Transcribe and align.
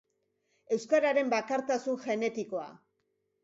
Euskararen 0.75 1.31
bakartasun 1.35 2.03
genetikoa. 2.09 2.69